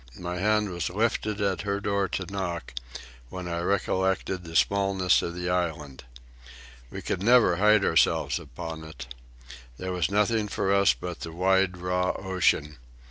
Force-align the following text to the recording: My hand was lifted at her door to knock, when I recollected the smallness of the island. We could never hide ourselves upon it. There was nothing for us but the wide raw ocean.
My 0.17 0.39
hand 0.39 0.71
was 0.71 0.89
lifted 0.89 1.39
at 1.41 1.61
her 1.61 1.79
door 1.79 2.07
to 2.07 2.25
knock, 2.25 2.73
when 3.29 3.47
I 3.47 3.59
recollected 3.59 4.43
the 4.43 4.55
smallness 4.55 5.21
of 5.21 5.35
the 5.35 5.51
island. 5.51 6.05
We 6.89 7.03
could 7.03 7.21
never 7.21 7.57
hide 7.57 7.85
ourselves 7.85 8.39
upon 8.39 8.83
it. 8.83 9.13
There 9.77 9.91
was 9.93 10.09
nothing 10.09 10.47
for 10.47 10.73
us 10.73 10.95
but 10.95 11.19
the 11.19 11.31
wide 11.31 11.77
raw 11.77 12.13
ocean. 12.17 12.77